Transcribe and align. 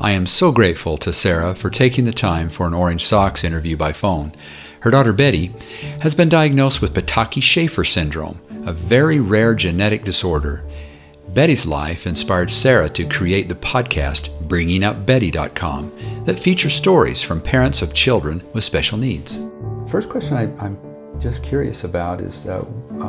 I 0.00 0.10
am 0.10 0.26
so 0.26 0.50
grateful 0.50 0.96
to 0.98 1.12
Sarah 1.12 1.54
for 1.54 1.70
taking 1.70 2.04
the 2.04 2.12
time 2.12 2.50
for 2.50 2.66
an 2.66 2.74
Orange 2.74 3.04
Socks 3.04 3.44
interview 3.44 3.76
by 3.76 3.92
phone. 3.92 4.32
Her 4.80 4.90
daughter 4.90 5.12
Betty 5.12 5.54
has 6.00 6.14
been 6.14 6.28
diagnosed 6.28 6.82
with 6.82 6.92
Potocki 6.94 7.42
Shaffer 7.42 7.84
syndrome, 7.84 8.40
a 8.66 8.72
very 8.72 9.20
rare 9.20 9.54
genetic 9.54 10.04
disorder. 10.04 10.64
Betty's 11.28 11.66
life 11.66 12.06
inspired 12.06 12.50
Sarah 12.50 12.88
to 12.90 13.04
create 13.06 13.48
the 13.48 13.54
podcast 13.54 14.28
BringingUpBetty.com 14.46 16.24
that 16.24 16.38
features 16.38 16.74
stories 16.74 17.22
from 17.22 17.40
parents 17.40 17.80
of 17.80 17.94
children 17.94 18.42
with 18.52 18.64
special 18.64 18.98
needs. 18.98 19.40
First 19.88 20.08
question 20.08 20.36
I, 20.36 20.66
am 20.66 20.76
just 21.18 21.42
curious 21.42 21.84
about 21.84 22.20
is 22.20 22.46
uh, 22.46 22.58
uh, 22.58 22.62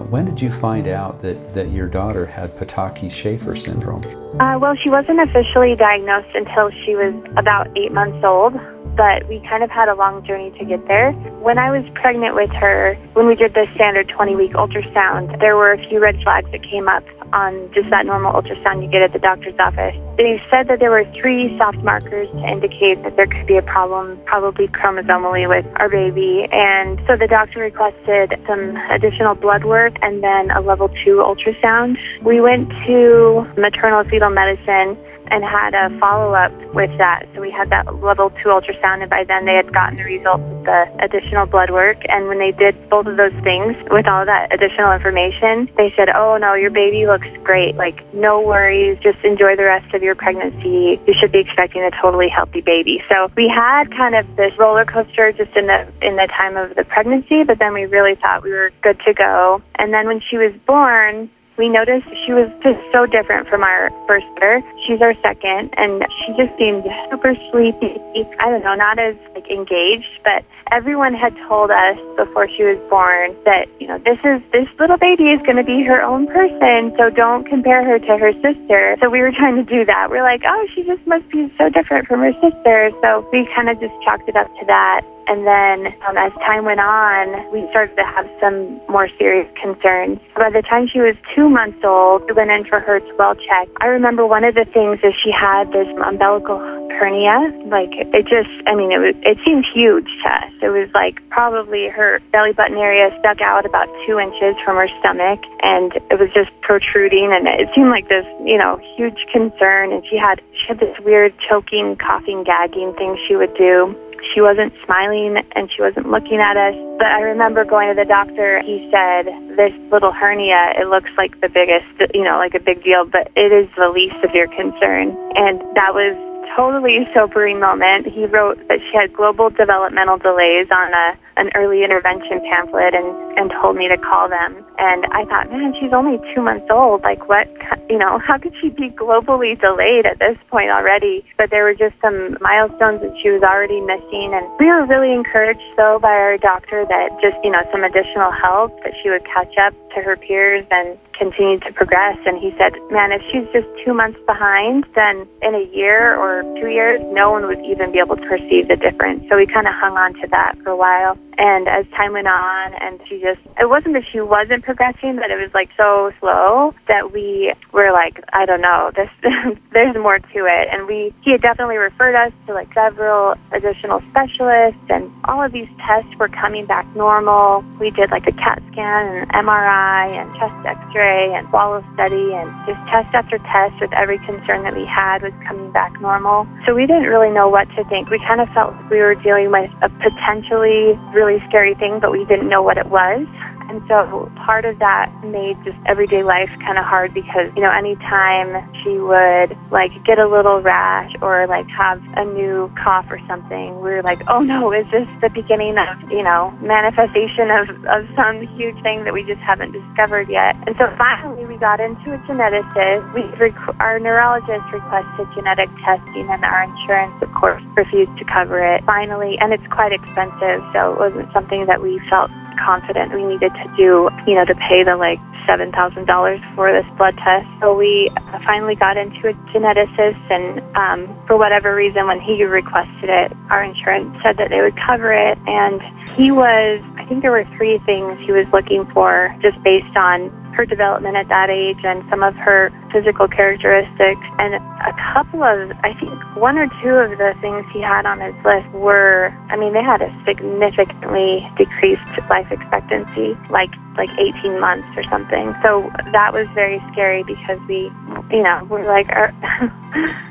when 0.03 0.25
did 0.25 0.41
you 0.41 0.51
find 0.51 0.88
out 0.88 1.19
that, 1.19 1.53
that 1.53 1.71
your 1.71 1.88
daughter 1.88 2.25
had 2.25 2.55
Potocki 2.55 3.11
Shaffer 3.11 3.55
syndrome? 3.55 4.03
Uh, 4.39 4.57
well, 4.59 4.75
she 4.75 4.89
wasn't 4.89 5.20
officially 5.20 5.75
diagnosed 5.75 6.33
until 6.35 6.71
she 6.71 6.95
was 6.95 7.13
about 7.38 7.67
eight 7.77 7.91
months 7.91 8.23
old, 8.23 8.53
but 8.95 9.27
we 9.27 9.39
kind 9.41 9.63
of 9.63 9.70
had 9.70 9.89
a 9.89 9.95
long 9.95 10.23
journey 10.25 10.52
to 10.57 10.66
get 10.66 10.88
there. 10.88 11.11
When 11.41 11.57
I 11.57 11.77
was 11.77 11.88
pregnant 11.94 12.35
with 12.35 12.52
her, 12.52 12.95
when 13.13 13.27
we 13.27 13.35
did 13.35 13.53
the 13.53 13.67
standard 13.75 14.08
20 14.09 14.35
week 14.35 14.53
ultrasound, 14.53 15.39
there 15.39 15.55
were 15.55 15.72
a 15.72 15.88
few 15.88 15.99
red 15.99 16.22
flags 16.23 16.49
that 16.52 16.63
came 16.63 16.88
up 16.88 17.03
on 17.35 17.71
just 17.73 17.89
that 17.89 18.05
normal 18.05 18.34
ultrasound 18.34 18.81
you 18.81 18.89
get 18.89 19.02
at 19.02 19.13
the 19.13 19.20
doctor's 19.20 19.53
office. 19.59 19.95
They 20.17 20.41
said 20.49 20.70
that 20.70 20.80
there 20.80 20.89
were 20.89 21.03
three 21.13 21.55
soft 21.58 21.77
markers 21.80 22.30
to 22.30 22.49
indicate 22.49 23.03
that 23.03 23.17
there 23.17 23.27
could 23.27 23.45
be 23.45 23.58
a 23.58 23.61
problem, 23.61 24.17
probably 24.25 24.70
chromosomally, 24.70 25.48
with 25.48 25.66
our 25.75 25.89
baby. 25.89 26.45
And 26.52 26.99
so 27.05 27.17
the 27.17 27.27
doctor 27.27 27.59
requested 27.59 28.39
some 28.48 28.77
additional 28.89 29.35
blood 29.35 29.66
work 29.66 29.98
and 30.02 30.23
then 30.23 30.49
a 30.52 30.61
level 30.61 30.88
two 31.03 31.17
ultrasound. 31.17 31.99
We 32.23 32.39
went 32.39 32.70
to 32.85 33.45
maternal 33.58 34.03
fetal 34.05 34.30
medicine 34.30 34.97
and 35.27 35.44
had 35.44 35.73
a 35.73 35.89
follow 35.99 36.33
up 36.33 36.53
with 36.73 36.95
that. 36.97 37.27
So 37.33 37.41
we 37.41 37.52
had 37.52 37.70
that 37.72 38.02
level 38.02 38.30
two 38.30 38.49
ultrasound, 38.49 39.02
and 39.02 39.09
by 39.09 39.23
then 39.23 39.45
they 39.45 39.55
had 39.55 39.73
gotten 39.73 39.97
the 39.97 40.03
results 40.03 40.44
the 40.66 40.91
additional 40.99 41.45
blood 41.45 41.69
work. 41.69 41.97
And 42.09 42.27
when 42.27 42.39
they 42.39 42.52
did 42.52 42.89
both 42.89 43.05
of 43.05 43.17
those 43.17 43.33
things 43.44 43.75
with 43.89 44.08
all 44.08 44.25
that 44.25 44.53
additional 44.53 44.91
information, 44.91 45.69
they 45.77 45.94
said, 45.95 46.09
Oh 46.09 46.38
no, 46.38 46.53
your 46.53 46.72
baby 46.72 47.05
looks 47.05 47.27
great. 47.44 47.75
Like, 47.75 48.02
no 48.13 48.41
worries. 48.41 48.97
Just 48.99 49.19
enjoy 49.23 49.55
the 49.55 49.63
rest 49.63 49.94
of 49.94 50.03
your 50.03 50.16
pregnancy. 50.16 50.99
You 51.07 51.13
should 51.13 51.31
be 51.31 51.39
expecting 51.39 51.83
a 51.83 51.91
totally 51.91 52.30
healthy 52.30 52.61
baby. 52.61 53.03
So 53.09 53.31
we 53.35 53.47
had 53.47 53.91
kind 53.91 54.16
of 54.16 54.35
this 54.35 54.57
roller 54.57 54.85
coaster 54.85 55.31
just 55.31 55.55
in 55.55 55.67
the 55.67 55.88
in 56.02 56.16
the 56.16 56.27
time 56.27 56.57
of 56.57 56.75
the 56.75 56.83
pregnancy, 56.83 57.44
but 57.44 57.59
then 57.59 57.73
we 57.73 57.85
really 57.85 58.16
thought 58.16 58.44
we 58.44 58.52
were 58.52 58.72
good 58.81 59.00
to 59.05 59.13
go. 59.13 59.61
And 59.75 59.94
then 59.94 60.07
when 60.07 60.19
she 60.19 60.38
was 60.38 60.53
born, 60.66 61.29
we 61.58 61.70
noticed 61.70 62.08
she 62.25 62.34
was 62.34 62.50
just 62.61 62.80
so 62.92 63.06
different 63.06 63.48
from 63.48 63.64
our 63.64 63.89
first 64.08 64.25
daughter. 64.36 64.61
She's 64.86 65.02
our 65.02 65.14
second, 65.22 65.73
and 65.78 66.06
she 66.20 66.34
just 66.34 66.58
seemed 66.58 66.84
super 67.09 67.36
sleepy. 67.52 68.00
I 68.39 68.50
don't 68.50 68.64
know, 68.64 68.75
not 68.75 69.00
as 69.00 69.16
like 69.34 69.50
engaged, 69.50 70.20
but 70.23 70.44
everyone 70.72 71.14
had 71.14 71.36
told 71.47 71.72
us 71.72 71.97
before 72.17 72.50
she 72.50 72.64
was 72.64 72.78
born 72.89 73.36
that 73.45 73.70
you 73.80 73.88
know 73.88 73.97
this 74.00 74.20
is 74.23 74.42
this 74.52 74.67
little 74.80 74.97
baby 74.97 75.30
is 75.30 75.42
going 75.42 75.58
to 75.58 75.64
be 75.64 75.84
her 75.84 76.02
own 76.02 76.28
person, 76.28 76.94
so 76.97 77.09
don't 77.09 77.45
compare 77.45 77.84
her 77.84 78.00
to 78.00 78.17
her 78.17 78.34
sister. 78.42 78.97
So 79.00 79.09
we 79.09 79.22
were 79.22 79.31
trying 79.31 79.56
to 79.56 79.64
do 79.64 79.86
that. 79.86 80.09
We're 80.09 80.23
like, 80.23 80.44
oh, 80.45 80.67
she 80.73 80.84
just 80.84 81.06
must 81.08 81.28
be 81.30 81.53
so 81.58 81.69
different 81.69 82.08
from 82.08 82.19
her 82.19 82.34
sister. 82.42 82.92
So 83.02 83.28
we 83.31 83.45
kind 83.53 83.69
of 83.69 83.80
just 83.80 83.94
chalked 84.03 84.28
it 84.28 84.36
up 84.36 84.47
to 84.59 84.66
that. 84.66 85.02
And 85.28 85.45
then 85.45 85.88
um, 86.08 86.18
as 86.18 86.31
time 86.34 86.66
went 86.66 86.80
on, 86.80 87.52
we 87.52 87.68
started 87.70 87.95
to 87.98 88.04
have 88.04 88.30
some 88.40 88.80
more 88.88 89.09
serious 89.18 89.50
concerns. 89.59 90.20
By 90.36 90.50
the 90.52 90.62
time 90.62 90.88
she 90.88 91.00
was 91.00 91.16
two 91.34 91.50
months 91.50 91.80
old, 91.84 92.26
we 92.28 92.34
went 92.34 92.52
in 92.52 92.66
for 92.66 92.80
her 92.80 93.00
12 93.00 93.40
check. 93.40 93.68
I 93.81 93.88
remember 93.88 94.26
one 94.26 94.44
of 94.44 94.56
the 94.56 94.66
things 94.66 95.00
is 95.03 95.14
she 95.16 95.31
had 95.31 95.72
this 95.72 95.88
umbilical 96.03 96.59
hernia. 96.96 97.52
Like 97.66 97.90
it 97.92 98.28
just, 98.28 98.50
I 98.68 98.76
mean, 98.76 98.92
it 98.92 99.00
was, 99.00 99.16
it 99.23 99.38
seemed 99.44 99.66
huge 99.66 100.08
to 100.23 100.30
us. 100.30 100.52
It 100.62 100.70
was 100.70 100.90
like 100.94 101.22
probably 101.30 101.88
her 101.88 102.22
belly 102.31 102.53
button 102.53 102.78
area 102.78 103.16
stuck 103.20 103.42
out 103.42 103.66
about 103.66 103.88
two 104.06 104.19
inches 104.19 104.56
from 104.64 104.78
her 104.78 104.88
stomach 105.00 105.41
and 105.62 105.94
it 106.09 106.19
was 106.19 106.30
just 106.34 106.50
protruding 106.62 107.31
and 107.31 107.47
it 107.47 107.69
seemed 107.75 107.90
like 107.90 108.08
this, 108.09 108.25
you 108.46 108.58
know, 108.58 108.80
huge 108.96 109.25
concern. 109.31 109.91
And 109.91 110.06
she 110.06 110.18
had, 110.18 110.41
she 110.53 110.68
had 110.68 110.80
this 110.80 110.97
weird 111.00 111.34
choking, 111.40 111.96
coughing, 111.96 112.44
gagging 112.44 112.94
thing 112.94 113.18
she 113.28 113.35
would 113.35 113.56
do. 113.56 113.96
She 114.34 114.41
wasn't 114.41 114.74
smiling 114.86 115.38
and 115.53 115.72
she 115.72 115.81
wasn't 115.81 116.09
looking 116.09 116.40
at 116.40 116.58
us. 116.58 116.75
But 116.97 117.08
I 117.08 117.22
remember 117.22 117.66
going 117.66 117.90
to 117.90 117.96
the 117.96 118.08
doctor. 118.08 118.62
He 118.62 118.90
said, 118.91 119.25
This 119.56 119.74
little 119.91 120.12
hernia, 120.12 120.74
it 120.78 120.88
looks 120.88 121.09
like 121.18 121.40
the 121.41 121.50
biggest, 121.50 121.86
you 122.13 122.24
know, 122.24 122.38
like 122.38 122.56
a 122.56 122.59
big 122.59 122.84
deal, 122.84 123.06
but 123.06 123.31
it 123.35 123.52
is 123.52 123.69
the 123.78 123.90
least 123.90 124.18
of 124.24 124.34
your 124.34 124.47
concern. 124.47 125.16
And 125.35 125.62
that 125.75 125.94
was 125.94 126.16
totally 126.56 127.08
sobering 127.14 127.59
moment. 127.59 128.08
He 128.08 128.25
wrote 128.25 128.58
that 128.68 128.80
she 128.80 128.97
had 128.97 129.14
global 129.14 129.50
developmental 129.50 130.18
delays 130.18 130.68
on 130.72 130.94
a 130.94 131.18
an 131.38 131.52
early 131.56 131.84
intervention 131.84 132.40
pamphlet 132.50 132.94
and 132.94 133.38
and 133.38 133.52
told 133.52 133.75
me 133.75 133.88
to 133.88 133.97
call 133.97 134.30
them. 134.30 134.65
And 134.78 135.06
I 135.12 135.25
thought, 135.25 135.50
man, 135.50 135.74
she's 135.80 135.94
only 135.94 136.19
two 136.34 136.41
months 136.41 136.68
old. 136.69 137.03
Like, 137.03 137.30
what, 137.30 137.47
you 137.90 137.97
know, 137.97 138.18
how 138.25 138.38
could 138.38 138.53
she 138.59 138.69
be 138.69 138.90
globally 138.90 139.59
delayed 139.59 140.06
at 140.06 140.19
this 140.19 140.38
point 140.50 140.69
already? 140.69 141.25
But 141.38 141.50
there 141.50 141.63
were 141.63 141.75
just 141.75 141.96
some 142.02 142.38
milestones 142.41 143.02
that 143.02 143.18
she 143.22 143.30
was 143.30 143.44
already 143.44 143.81
missing. 143.81 144.34
And 144.34 144.46
we 144.59 144.68
were 144.68 144.85
really 144.85 145.14
encouraged, 145.14 145.62
though, 145.78 146.00
by 146.00 146.12
our 146.12 146.38
doctor 146.38 146.85
that 146.88 147.22
just, 147.22 147.38
you 147.44 147.52
know, 147.52 147.64
some 147.72 147.84
additional 147.84 148.31
help, 148.31 148.72
that 148.84 148.94
she 149.02 149.09
would 149.09 149.25
catch 149.25 149.58
up 149.58 149.74
to 149.96 150.02
her 150.02 150.16
peers 150.16 150.66
and 150.72 150.97
continue 151.18 151.59
to 151.59 151.72
progress. 151.74 152.18
And 152.26 152.38
he 152.38 152.53
said, 152.58 152.74
man, 152.92 153.12
if 153.12 153.22
she's 153.31 153.48
just 153.53 153.68
two 153.84 153.94
months 153.94 154.20
behind, 154.26 154.86
then 154.96 155.28
in 155.42 155.56
a 155.56 155.66
year 155.74 156.16
or 156.16 156.44
two 156.59 156.70
years, 156.70 157.02
no 157.12 157.31
one 157.31 157.46
would 157.48 157.64
even 157.66 157.92
be 157.92 158.00
able 158.00 158.16
to 158.18 158.28
perceive 158.28 158.68
the 158.68 158.76
difference. 158.76 159.26
So 159.30 159.38
we 159.38 159.46
kind 159.46 159.68
of 159.68 159.74
hung 159.74 159.98
on 159.98 160.14
to 160.22 160.28
that 160.28 160.58
for 160.64 160.70
a 160.70 160.78
while. 160.78 161.18
And 161.38 161.68
as 161.68 161.86
time 161.88 162.14
went 162.14 162.28
on, 162.28 162.74
and 162.76 163.00
she 163.08 163.20
just, 163.20 163.42
it 163.59 163.70
wasn't 163.70 163.94
that 163.96 164.06
she 164.09 164.22
wasn't 164.22 164.64
progressing, 164.64 165.18
but 165.18 165.31
it 165.31 165.38
was 165.38 165.53
like 165.53 165.70
so 165.76 166.14
slow 166.20 166.74
that 166.88 167.12
we 167.12 167.53
were 167.74 167.92
like, 167.92 168.24
I 168.32 168.46
don't 168.46 168.62
know, 168.62 168.92
this, 168.96 169.09
there's 169.74 169.96
more 169.96 170.20
to 170.20 170.46
it. 170.46 170.70
And 170.72 170.88
we, 170.88 171.14
he 171.22 171.32
had 171.32 171.42
definitely 171.42 171.78
referred 171.78 172.16
us 172.16 172.32
to 172.47 172.53
like 172.53 172.74
several 172.74 173.36
additional 173.52 174.02
specialists, 174.12 174.80
and 174.90 175.12
all 175.26 175.44
of 175.44 175.52
these 175.52 175.70
tests 175.80 176.16
were 176.18 176.30
coming 176.30 176.66
back 176.66 176.88
normal. 176.96 177.66
We 177.80 177.92
did 177.92 178.12
like 178.12 178.28
a 178.28 178.32
CAT 178.32 178.64
scan 178.72 179.18
and 179.18 179.32
MRI 179.32 180.08
and 180.08 180.34
chest 180.38 180.66
x-ray 181.05 181.33
and 181.33 181.47
swallow 181.49 181.83
study 181.93 182.33
and 182.33 182.51
just 182.66 182.79
test 182.89 183.13
after 183.13 183.38
test 183.39 183.79
with 183.79 183.91
every 183.93 184.17
concern 184.19 184.63
that 184.63 184.75
we 184.75 184.85
had 184.85 185.21
was 185.21 185.33
coming 185.47 185.71
back 185.71 185.99
normal. 186.01 186.47
So 186.66 186.73
we 186.73 186.85
didn't 186.88 187.07
really 187.07 187.29
know 187.29 187.47
what 187.49 187.69
to 187.75 187.83
think. 187.85 188.09
We 188.09 188.19
kind 188.19 188.41
of 188.41 188.49
felt 188.49 188.73
like 188.73 188.89
we 188.89 188.99
were 188.99 189.16
dealing 189.16 189.51
with 189.51 189.71
a 189.81 189.89
potentially 189.89 190.99
really 191.13 191.43
scary 191.47 191.75
thing, 191.75 191.99
but 191.99 192.11
we 192.11 192.25
didn't 192.25 192.49
know 192.49 192.61
what 192.61 192.77
it 192.77 192.88
was. 192.88 193.27
And 193.75 193.86
so 193.90 194.31
part 194.38 194.63
of 194.63 194.80
that 194.80 195.12
made 195.25 195.62
just 195.66 195.75
everyday 195.86 196.24
life 196.24 196.50
kind 196.63 196.78
of 196.78 196.86
hard 196.86 197.13
because, 197.13 197.52
you 197.58 197.62
know, 197.62 197.72
anytime 197.72 198.63
she 198.81 198.97
would 198.97 199.58
like 199.69 199.91
get 200.06 200.18
a 200.18 200.25
little 200.25 200.62
rash 200.62 201.12
or 201.22 201.46
like 201.46 201.68
have 201.68 202.02
a 202.16 202.24
new 202.24 202.72
cough 202.81 203.06
or 203.09 203.19
something, 203.28 203.75
we 203.81 203.91
were 203.91 204.02
like, 204.02 204.22
oh 204.30 204.40
no, 204.40 204.72
is 204.72 204.90
this 204.91 205.09
the 205.19 205.28
beginning 205.28 205.78
of, 205.78 206.09
you 206.09 206.24
know, 206.24 206.52
manifestation 206.62 207.52
of, 207.52 207.68
of 207.88 208.08
some 208.16 208.47
huge 208.56 208.81
thing 208.81 209.03
that 209.03 209.12
we 209.12 209.25
just 209.25 209.41
haven't 209.41 209.74
discovered 209.74 210.30
yet? 210.30 210.56
And 210.68 210.75
so 210.78 210.88
finally 210.97 211.46
we 211.46 211.58
got 211.58 211.81
into 211.81 212.14
a 212.14 212.18
geneticist. 212.19 213.14
We, 213.14 213.24
rec- 213.35 213.81
our 213.81 214.00
neurologist 214.00 214.72
requested 214.72 215.28
genetic 215.35 215.69
testing 215.84 216.30
and 216.30 216.46
our 216.46 216.64
insurance, 216.64 217.22
of 217.22 217.34
course, 217.34 217.62
refused 217.75 218.18
to 218.19 218.24
cover 218.24 218.64
it 218.64 218.85
finally. 218.85 219.38
And 219.40 219.52
it's 219.52 219.68
quite 219.68 219.91
expensive, 219.91 220.64
so 220.72 220.94
it 220.94 220.97
wasn't 220.97 221.34
something 221.34 221.66
that 221.66 221.81
we 221.81 222.00
felt 222.08 222.31
confident 222.57 223.13
we 223.13 223.25
needed 223.25 223.53
to 223.53 223.73
do, 223.77 224.09
you 224.27 224.35
know, 224.35 224.45
to 224.45 224.55
pay 224.55 224.83
the 224.83 224.95
like 224.95 225.19
$7,000 225.47 226.55
for 226.55 226.71
this 226.71 226.85
blood 226.97 227.17
test. 227.17 227.47
So 227.59 227.75
we 227.75 228.09
finally 228.43 228.75
got 228.75 228.97
into 228.97 229.29
a 229.29 229.33
geneticist, 229.53 230.19
and 230.29 230.61
um, 230.75 231.07
for 231.27 231.38
whatever 231.38 231.75
reason, 231.75 232.07
when 232.07 232.19
he 232.19 232.43
requested 232.43 233.09
it, 233.09 233.31
our 233.49 233.63
insurance 233.63 234.17
said 234.23 234.37
that 234.37 234.49
they 234.49 234.61
would 234.61 234.75
cover 234.78 235.11
it. 235.13 235.37
And 235.47 235.81
he 236.16 236.31
was, 236.31 236.81
I 236.97 237.05
think 237.05 237.22
there 237.22 237.31
were 237.31 237.46
three 237.57 237.78
things 237.79 238.19
he 238.19 238.31
was 238.31 238.47
looking 238.52 238.85
for 238.87 239.35
just 239.41 239.61
based 239.63 239.96
on 239.96 240.31
her 240.55 240.66
development 240.66 241.16
at 241.16 241.28
that 241.28 241.49
age 241.49 241.84
and 241.84 242.03
some 242.09 242.23
of 242.23 242.35
her 242.35 242.72
physical 242.91 243.28
characteristics. 243.28 244.22
And 244.40 244.55
a 244.55 244.93
couple 245.13 245.43
of, 245.43 245.72
I 245.84 245.93
think 245.93 246.13
one 246.35 246.57
or 246.57 246.67
two 246.81 246.96
of 246.96 247.17
the 247.17 247.35
things 247.41 247.66
he 247.72 247.81
had 247.81 248.05
on 248.05 248.19
his 248.19 248.35
list 248.43 248.67
were, 248.69 249.35
I 249.49 249.57
mean, 249.57 249.73
they 249.73 249.84
had 249.84 250.02
a 250.02 250.23
significantly 250.25 251.47
decreased 251.57 252.02
life 252.29 252.52
expectancy, 252.52 253.37
like 253.49 253.72
like 253.97 254.09
18 254.19 254.59
months 254.59 254.87
or 254.97 255.03
something. 255.03 255.55
So 255.63 255.90
that 256.12 256.34
was 256.34 256.48
very 256.53 256.84
scary 256.91 257.24
because 257.24 257.60
we, 257.67 257.91
you 258.29 258.43
know, 258.43 258.67
we're 258.69 258.86
like, 258.86 259.08
are, 259.10 259.34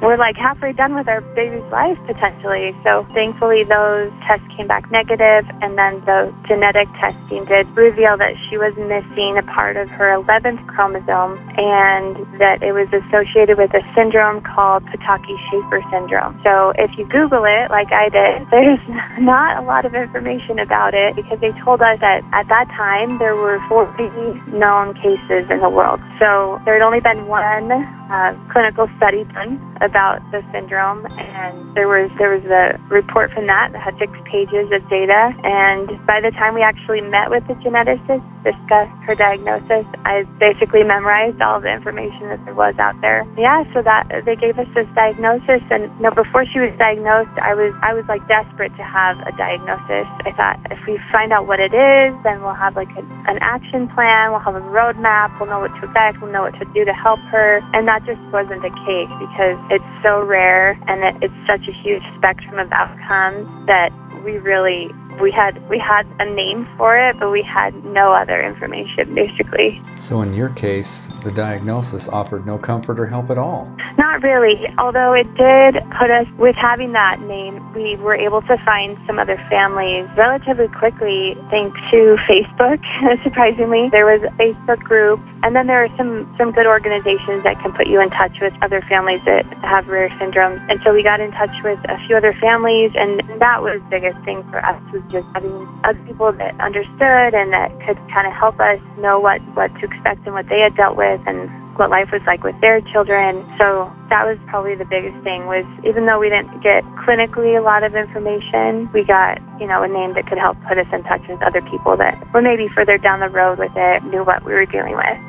we're 0.00 0.16
like 0.16 0.36
halfway 0.36 0.72
done 0.72 0.94
with 0.94 1.08
our 1.08 1.20
baby's 1.20 1.64
life 1.72 1.98
potentially. 2.06 2.76
So 2.84 3.06
thankfully 3.14 3.64
those 3.64 4.12
tests 4.22 4.46
came 4.56 4.66
back 4.66 4.90
negative 4.90 5.44
and 5.60 5.76
then 5.76 6.00
the 6.04 6.32
genetic 6.46 6.88
testing 6.94 7.44
did 7.44 7.66
reveal 7.76 8.16
that 8.16 8.34
she 8.48 8.56
was 8.58 8.74
missing 8.76 9.38
a 9.38 9.42
part 9.42 9.76
of 9.76 9.88
her 9.88 10.14
11th 10.16 10.64
chromosome 10.68 11.38
and 11.58 12.40
that 12.40 12.62
it 12.62 12.72
was 12.72 12.88
associated 12.92 13.58
with 13.58 13.74
a 13.74 13.82
syndrome 13.94 14.40
called 14.40 14.84
Potocki-Shaffer 14.86 15.82
syndrome. 15.90 16.40
So 16.44 16.72
if 16.78 16.96
you 16.96 17.04
Google 17.06 17.44
it, 17.44 17.70
like 17.70 17.92
I 17.92 18.08
did, 18.08 18.46
there's 18.50 18.80
not 19.18 19.62
a 19.62 19.66
lot 19.66 19.84
of 19.84 19.94
information 19.94 20.58
about 20.58 20.94
it 20.94 21.16
because 21.16 21.40
they 21.40 21.52
told 21.52 21.82
us 21.82 21.98
that 22.00 22.22
at 22.32 22.46
that 22.48 22.68
time 22.68 23.18
there 23.18 23.34
were 23.34 23.60
40 23.68 24.08
known 24.56 24.94
cases 24.94 25.50
in 25.50 25.60
the 25.60 25.70
world. 25.70 26.00
So 26.18 26.60
there 26.64 26.74
had 26.74 26.82
only 26.82 27.00
been 27.00 27.26
one 27.26 27.97
uh, 28.10 28.34
clinical 28.50 28.88
study 28.96 29.24
done 29.24 29.60
about 29.80 30.20
the 30.30 30.42
syndrome, 30.52 31.06
and 31.18 31.76
there 31.76 31.88
was 31.88 32.10
there 32.18 32.30
was 32.30 32.44
a 32.46 32.80
report 32.88 33.30
from 33.32 33.46
that 33.46 33.72
that 33.72 33.82
had 33.82 33.98
six 33.98 34.12
pages 34.24 34.70
of 34.72 34.88
data. 34.88 35.34
And 35.44 36.04
by 36.06 36.20
the 36.20 36.30
time 36.30 36.54
we 36.54 36.62
actually 36.62 37.02
met 37.02 37.30
with 37.30 37.46
the 37.46 37.54
geneticist, 37.54 38.37
discussed 38.50 38.96
her 39.04 39.14
diagnosis, 39.14 39.84
I 40.04 40.24
basically 40.38 40.82
memorized 40.82 41.40
all 41.40 41.60
the 41.60 41.70
information 41.70 42.28
that 42.28 42.44
there 42.44 42.54
was 42.54 42.74
out 42.78 43.00
there. 43.00 43.26
Yeah, 43.36 43.64
so 43.72 43.82
that 43.82 44.24
they 44.24 44.36
gave 44.36 44.58
us 44.58 44.68
this 44.74 44.88
diagnosis, 44.94 45.62
and 45.70 45.84
you 45.84 46.02
know, 46.02 46.10
before 46.10 46.46
she 46.46 46.58
was 46.58 46.72
diagnosed, 46.78 47.36
I 47.40 47.54
was 47.54 47.74
I 47.82 47.92
was 47.94 48.04
like 48.08 48.26
desperate 48.28 48.74
to 48.76 48.84
have 48.84 49.18
a 49.26 49.32
diagnosis. 49.36 50.06
I 50.24 50.32
thought 50.36 50.60
if 50.70 50.78
we 50.86 50.98
find 51.12 51.32
out 51.32 51.46
what 51.46 51.60
it 51.60 51.74
is, 51.74 52.14
then 52.24 52.42
we'll 52.42 52.54
have 52.54 52.76
like 52.76 52.90
a, 52.96 53.04
an 53.28 53.38
action 53.40 53.88
plan, 53.88 54.30
we'll 54.30 54.40
have 54.40 54.54
a 54.54 54.60
roadmap, 54.60 55.38
we'll 55.38 55.48
know 55.48 55.60
what 55.60 55.74
to 55.80 55.84
expect, 55.84 56.20
we'll 56.20 56.32
know 56.32 56.42
what 56.42 56.58
to 56.58 56.64
do 56.72 56.84
to 56.84 56.92
help 56.92 57.20
her, 57.30 57.60
and 57.74 57.86
that 57.88 58.04
just 58.06 58.20
wasn't 58.32 58.62
the 58.62 58.72
case 58.86 59.10
because 59.20 59.58
it's 59.70 60.02
so 60.02 60.22
rare 60.22 60.78
and 60.86 61.04
it, 61.04 61.16
it's 61.22 61.46
such 61.46 61.66
a 61.68 61.72
huge 61.72 62.02
spectrum 62.16 62.58
of 62.58 62.70
outcomes 62.72 63.46
that 63.66 63.92
we 64.24 64.38
really 64.38 64.90
we 65.20 65.30
had 65.30 65.68
we 65.68 65.78
had 65.78 66.06
a 66.18 66.24
name 66.24 66.68
for 66.76 66.96
it, 66.96 67.18
but 67.18 67.30
we 67.30 67.42
had 67.42 67.84
no 67.84 68.12
other 68.12 68.42
information 68.42 69.14
basically. 69.14 69.82
So 69.96 70.22
in 70.22 70.32
your 70.34 70.50
case, 70.50 71.08
the 71.22 71.32
diagnosis 71.32 72.08
offered 72.08 72.46
no 72.46 72.58
comfort 72.58 73.00
or 73.00 73.06
help 73.06 73.30
at 73.30 73.38
all. 73.38 73.72
Not 73.96 74.22
really. 74.22 74.68
Although 74.78 75.12
it 75.14 75.32
did 75.34 75.82
put 75.98 76.10
us 76.10 76.26
with 76.38 76.56
having 76.56 76.92
that 76.92 77.20
name, 77.20 77.72
we 77.74 77.96
were 77.96 78.14
able 78.14 78.42
to 78.42 78.56
find 78.58 78.96
some 79.06 79.18
other 79.18 79.36
families 79.48 80.08
relatively 80.16 80.68
quickly 80.68 81.36
thanks 81.50 81.78
to 81.90 82.16
Facebook. 82.28 83.22
Surprisingly, 83.22 83.88
there 83.90 84.06
was 84.06 84.22
a 84.22 84.32
Facebook 84.34 84.80
group, 84.80 85.20
and 85.42 85.54
then 85.54 85.66
there 85.66 85.84
are 85.84 85.96
some 85.96 86.32
some 86.36 86.52
good 86.52 86.66
organizations 86.66 87.42
that 87.44 87.60
can 87.60 87.72
put 87.72 87.86
you 87.86 88.00
in 88.00 88.10
touch 88.10 88.40
with 88.40 88.52
other 88.62 88.80
families 88.82 89.20
that 89.24 89.44
have 89.64 89.86
rare 89.88 90.08
syndromes. 90.10 90.64
And 90.68 90.80
so 90.82 90.92
we 90.92 91.02
got 91.02 91.20
in 91.20 91.30
touch 91.32 91.54
with 91.62 91.78
a 91.88 91.98
few 92.06 92.16
other 92.16 92.32
families, 92.34 92.92
and 92.94 93.20
that 93.40 93.62
was 93.62 93.80
the 93.82 93.88
biggest 93.90 94.24
thing 94.24 94.42
for 94.50 94.64
us 94.64 94.80
was 94.92 95.02
just 95.10 95.26
having 95.34 95.68
other 95.84 96.00
people 96.04 96.32
that 96.32 96.58
understood 96.60 97.34
and 97.34 97.52
that 97.52 97.70
could 97.86 97.96
kind 98.08 98.26
of 98.26 98.32
help 98.32 98.58
us 98.60 98.80
know 98.98 99.20
what, 99.20 99.40
what 99.54 99.74
to 99.76 99.86
expect 99.86 100.24
and 100.24 100.34
what 100.34 100.48
they 100.48 100.60
had 100.60 100.76
dealt 100.76 100.96
with 100.96 101.20
and 101.26 101.50
what 101.78 101.90
life 101.90 102.10
was 102.10 102.22
like 102.26 102.42
with 102.42 102.60
their 102.60 102.80
children. 102.80 103.46
So 103.56 103.92
that 104.10 104.26
was 104.26 104.36
probably 104.46 104.74
the 104.74 104.84
biggest 104.84 105.16
thing 105.22 105.46
was 105.46 105.64
even 105.84 106.06
though 106.06 106.18
we 106.18 106.28
didn't 106.28 106.60
get 106.60 106.82
clinically 107.06 107.56
a 107.56 107.62
lot 107.62 107.84
of 107.84 107.94
information, 107.94 108.90
we 108.92 109.04
got, 109.04 109.40
you 109.60 109.66
know, 109.66 109.82
a 109.82 109.88
name 109.88 110.14
that 110.14 110.26
could 110.26 110.38
help 110.38 110.56
put 110.66 110.76
us 110.76 110.86
in 110.92 111.04
touch 111.04 111.22
with 111.28 111.40
other 111.42 111.62
people 111.62 111.96
that 111.96 112.32
were 112.32 112.42
maybe 112.42 112.68
further 112.68 112.98
down 112.98 113.20
the 113.20 113.28
road 113.28 113.58
with 113.58 113.72
it, 113.76 114.02
knew 114.04 114.24
what 114.24 114.44
we 114.44 114.52
were 114.52 114.66
dealing 114.66 114.96
with. 114.96 115.27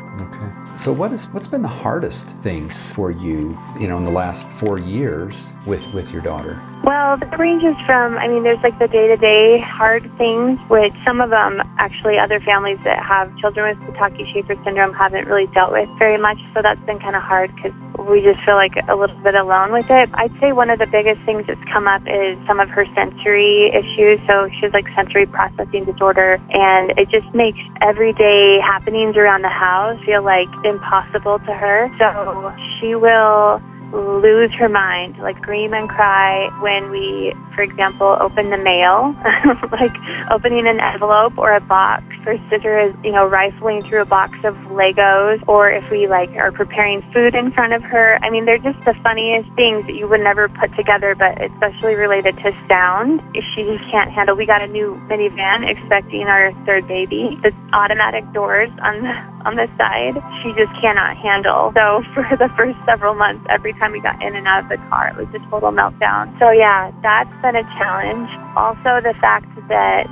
So 0.79 0.93
what 0.93 1.11
is 1.11 1.25
what's 1.31 1.45
been 1.45 1.61
the 1.61 1.67
hardest 1.67 2.29
things 2.37 2.93
for 2.93 3.11
you, 3.11 3.59
you 3.77 3.89
know, 3.89 3.97
in 3.97 4.05
the 4.05 4.11
last 4.11 4.47
4 4.47 4.79
years 4.79 5.51
with 5.65 5.85
with 5.93 6.13
your 6.13 6.21
daughter? 6.21 6.57
Well, 6.85 7.21
it 7.21 7.37
ranges 7.37 7.75
from, 7.85 8.17
I 8.17 8.29
mean, 8.29 8.43
there's 8.43 8.63
like 8.63 8.79
the 8.79 8.87
day 8.87 9.09
to 9.09 9.17
day 9.17 9.59
hard 9.59 10.09
things, 10.17 10.57
which 10.69 10.93
some 11.03 11.19
of 11.19 11.31
them 11.31 11.61
actually 11.79 12.17
other 12.17 12.39
families 12.39 12.79
that 12.85 13.03
have 13.03 13.35
children 13.39 13.77
with 13.77 13.89
Potocki-Shaffer 13.89 14.55
syndrome 14.63 14.93
haven't 14.93 15.27
really 15.27 15.47
dealt 15.47 15.73
with 15.73 15.89
very 15.99 16.17
much. 16.17 16.37
So 16.53 16.61
that's 16.61 16.79
been 16.85 16.99
kind 16.99 17.17
of 17.17 17.23
hard 17.23 17.53
because 17.55 17.73
we 18.07 18.21
just 18.21 18.39
feel 18.41 18.55
like 18.55 18.73
a 18.87 18.95
little 18.95 19.17
bit 19.17 19.35
alone 19.35 19.71
with 19.71 19.89
it. 19.89 20.09
I'd 20.13 20.37
say 20.39 20.51
one 20.51 20.69
of 20.69 20.79
the 20.79 20.87
biggest 20.87 21.21
things 21.23 21.45
that's 21.47 21.63
come 21.65 21.87
up 21.87 22.01
is 22.07 22.37
some 22.47 22.59
of 22.59 22.69
her 22.69 22.85
sensory 22.95 23.71
issues. 23.73 24.19
So 24.27 24.49
she 24.49 24.61
has 24.61 24.73
like 24.73 24.87
sensory 24.95 25.25
processing 25.25 25.85
disorder, 25.85 26.39
and 26.49 26.91
it 26.97 27.09
just 27.09 27.33
makes 27.33 27.59
everyday 27.81 28.59
happenings 28.59 29.17
around 29.17 29.41
the 29.41 29.49
house 29.49 29.99
feel 30.05 30.23
like 30.23 30.49
impossible 30.63 31.39
to 31.39 31.53
her. 31.53 31.93
So 31.97 32.55
she 32.79 32.95
will 32.95 33.61
lose 33.91 34.51
her 34.53 34.69
mind, 34.69 35.17
like 35.19 35.37
scream 35.37 35.73
and 35.73 35.89
cry 35.89 36.49
when 36.61 36.91
we, 36.91 37.33
for 37.55 37.61
example, 37.61 38.17
open 38.19 38.49
the 38.49 38.57
mail, 38.57 39.15
like 39.71 39.95
opening 40.31 40.67
an 40.67 40.79
envelope 40.79 41.37
or 41.37 41.53
a 41.53 41.59
box. 41.59 42.03
Her 42.23 42.37
sister 42.49 42.77
is, 42.79 42.93
you 43.03 43.11
know, 43.11 43.25
rifling 43.25 43.81
through 43.81 44.01
a 44.01 44.05
box 44.05 44.37
of 44.43 44.55
Legos, 44.67 45.43
or 45.47 45.71
if 45.71 45.89
we 45.89 46.07
like 46.07 46.29
are 46.31 46.51
preparing 46.51 47.01
food 47.13 47.35
in 47.35 47.51
front 47.51 47.73
of 47.73 47.83
her. 47.83 48.19
I 48.21 48.29
mean, 48.29 48.45
they're 48.45 48.57
just 48.57 48.79
the 48.85 48.93
funniest 49.03 49.49
things 49.53 49.85
that 49.87 49.95
you 49.95 50.07
would 50.07 50.21
never 50.21 50.49
put 50.49 50.75
together, 50.75 51.15
but 51.15 51.41
especially 51.41 51.95
related 51.95 52.37
to 52.37 52.55
sound. 52.67 53.21
She 53.33 53.63
just 53.63 53.83
can't 53.89 54.11
handle, 54.11 54.35
we 54.35 54.45
got 54.45 54.61
a 54.61 54.67
new 54.67 55.01
minivan 55.09 55.67
expecting 55.67 56.23
our 56.23 56.53
third 56.65 56.87
baby. 56.87 57.39
The 57.41 57.53
automatic 57.73 58.31
doors 58.33 58.69
on 58.81 59.03
the 59.03 59.38
on 59.45 59.55
the 59.55 59.69
side, 59.77 60.21
she 60.41 60.53
just 60.53 60.73
cannot 60.79 61.17
handle. 61.17 61.71
So 61.75 62.03
for 62.13 62.23
the 62.37 62.49
first 62.55 62.77
several 62.85 63.15
months, 63.15 63.45
every 63.49 63.73
time 63.73 63.91
we 63.91 64.01
got 64.01 64.21
in 64.21 64.35
and 64.35 64.47
out 64.47 64.63
of 64.63 64.69
the 64.69 64.77
car, 64.89 65.09
it 65.09 65.15
was 65.15 65.27
a 65.33 65.39
total 65.49 65.71
meltdown. 65.71 66.37
So 66.39 66.51
yeah, 66.51 66.91
that's 67.01 67.33
been 67.41 67.55
a 67.55 67.63
challenge. 67.77 68.29
Also, 68.55 69.01
the 69.01 69.13
fact 69.19 69.47
that 69.69 70.07